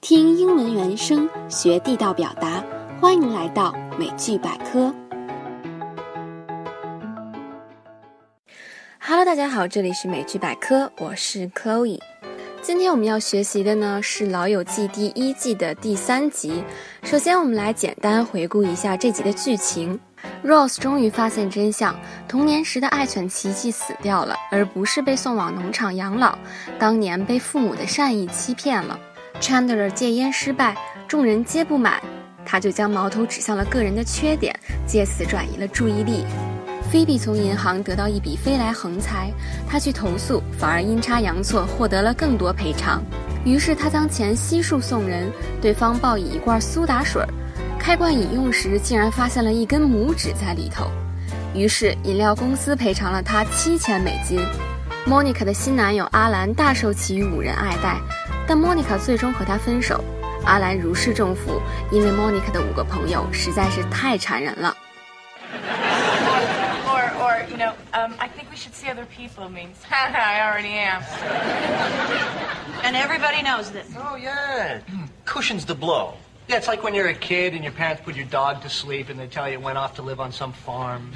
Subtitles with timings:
[0.00, 2.64] 听英文原声，学地道表达。
[3.00, 4.94] 欢迎来到美剧百科。
[9.00, 11.98] Hello，大家好，这里是美剧百科，我是 Chloe。
[12.62, 16.62] 今天我们要学习的呢是《老友记》第一季的第三集。
[17.02, 19.98] 首先，我们来简单回顾一下这集的剧情。
[20.44, 21.94] Rose 终于发现真相，
[22.28, 26.38] 童年时的爱犬奇迹死掉了，而不是被送往农场养老。
[26.78, 28.98] 当年被父母的善意欺骗了。
[29.40, 30.76] Chandler 戒烟失败，
[31.06, 32.02] 众人皆不满，
[32.44, 34.54] 他就将矛头指向了个人的缺点，
[34.86, 36.24] 借此转移了注意力。
[36.90, 39.30] Phoebe 从银行得到一笔飞来横财，
[39.68, 43.02] 他去投诉，反而阴差阳错获得了更多赔偿。
[43.44, 47.22] 于是他将钱悉数送人，对方报以一罐苏打水，
[47.78, 50.90] 开罐饮用时竟然发现了一根拇指在里头。
[51.54, 54.40] 于是饮料公司赔偿了他七千美金。
[55.06, 57.98] Monica 的新男友阿兰大受其余五人爱戴。
[58.48, 60.02] 但莫妮卡最终和他分手，
[60.46, 61.60] 阿兰如释重负，
[61.92, 64.74] 因为莫妮卡的五个朋友实在是太缠人了。
[66.86, 71.02] Or, or, you know, um, I think we should see other people means, I already am.
[72.82, 73.86] And everybody knows this.
[73.94, 74.80] Oh, yeah.
[75.26, 76.14] Cushions the blow.
[76.48, 79.10] Yeah, it's like when you're a kid and your parents put your dog to sleep
[79.10, 81.12] and they tell you it went off to live on some farm.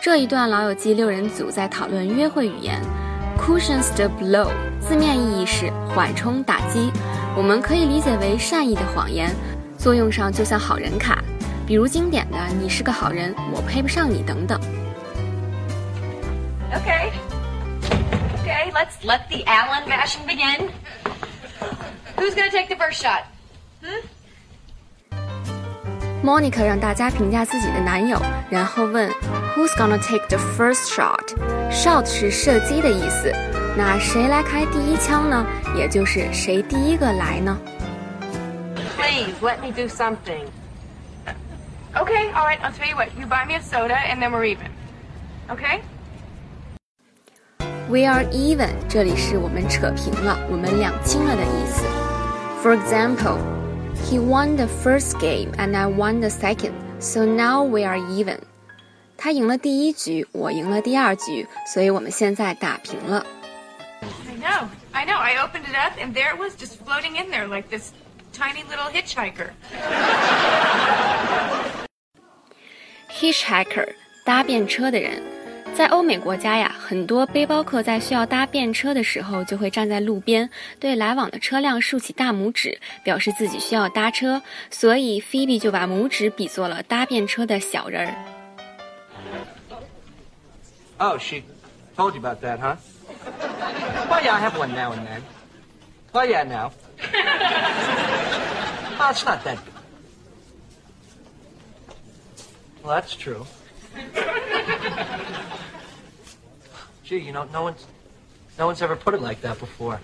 [0.00, 2.80] 这一段老友记六人组在讨论约会语言。
[3.37, 4.49] Cushions the blow，
[4.79, 6.91] 字面意义是缓冲打击，
[7.35, 9.29] 我们可以理解为善意的谎言，
[9.77, 11.17] 作用上就像好人卡，
[11.67, 14.59] 比如经典的“你是个好人，我配不上你”等等。
[16.71, 17.11] Okay.
[18.43, 20.69] Okay, let's let the Allen bashing begin.
[22.17, 23.23] Who's gonna take the first shot?
[23.81, 24.01] Hmm?
[26.23, 28.17] Monica 让大家评价自己的男友，
[28.49, 29.09] 然后问
[29.55, 30.87] Who's gonna take the first
[31.71, 33.31] shot？Shot 是射击的意思，
[33.77, 35.45] 那谁来开第一枪呢？
[35.75, 37.57] 也就是谁第一个来呢？
[38.97, 40.45] Please let me do something.
[41.95, 42.59] Okay, all right.
[42.61, 43.09] I'll tell you what.
[43.17, 44.71] You buy me a soda, and then we're even.
[45.49, 45.81] Okay?
[47.89, 48.69] We are even.
[48.89, 51.85] 这里是我们扯平了，我们两清了的意思。
[52.61, 53.37] For example.
[54.09, 58.39] He won the first game and I won the second, so now we are even.
[59.20, 63.26] 他赢了第一局，我赢了第二局，所以我们现在打平了。
[64.00, 65.18] I know, I know.
[65.18, 67.90] I opened it up and there it was, just floating in there like this
[68.32, 69.50] tiny little hitchhiker.
[73.10, 73.88] Hitchhiker，
[74.24, 75.20] 搭便车的人。
[75.74, 80.48] 在欧美国家呀，很多背包客在需要搭便车的时候，就会站在路边，
[80.78, 84.40] 对来往的车辆竖起大拇指，表示自己需要搭车。
[84.70, 88.14] 所以菲比就把拇指比作了搭便车的小人儿。
[90.99, 91.43] Oh, she
[91.95, 92.75] told you about that, huh?
[94.09, 95.23] Well, yeah, I have one now and then.
[96.13, 96.71] Well, yeah, now.
[98.99, 99.59] Well, it's not that.
[102.83, 103.45] Well, that's true.
[107.03, 107.85] Gee, you know, no one's,
[108.57, 109.99] no one's ever put it like that before.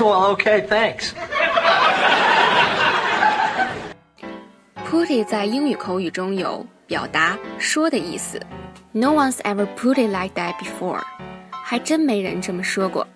[0.00, 1.14] Well, okay, thanks.
[4.90, 8.40] Put it 在英语口语中有 表达说的意思。
[8.92, 11.02] No one's ever put it like that before，
[11.50, 13.06] 还真没人这么说过。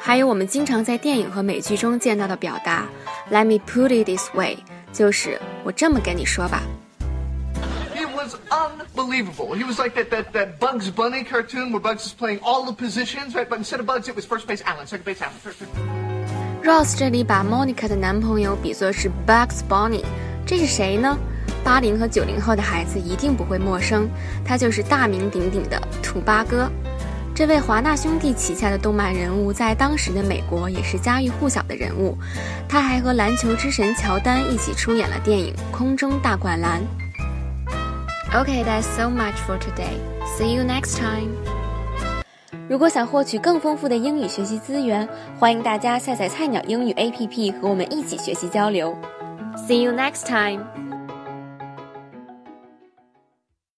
[0.00, 2.86] 还有我们经常在电影和美剧中见到的表达，
[3.30, 4.58] Let me put it this way，
[4.92, 6.62] 就是我这么跟你说吧。
[8.24, 9.54] was unbelievable.
[9.54, 12.72] He was like that, that, that Bugs Bunny cartoon where Bugs is playing all the
[12.72, 13.48] positions, right?
[13.48, 15.68] But instead of Bugs, it was first base Alan, second base Alan, third base.
[16.64, 20.02] Ross 这里把 Monica 的男朋友比作是 Bugs Bunny，
[20.46, 21.18] 这是谁呢？
[21.63, 24.07] 八零和九零后的孩子一定不会陌生，
[24.43, 26.69] 他就是大名鼎鼎的兔八哥。
[27.35, 32.17] 这位华纳兄弟旗下的动漫人物，在当时的美国也是家喻户晓的人物。
[32.67, 36.81] 他还和篮球之神乔丹一起出演了电影《空中大灌篮》。
[38.33, 39.97] Okay, that's so much for today.
[40.37, 41.29] See you next time.
[42.67, 45.07] 如果想获取更丰富的英语学习资源，
[45.39, 48.95] 欢迎大家下载菜鸟英语 APP 和我们一起学习交流。
[49.67, 50.88] See you next time.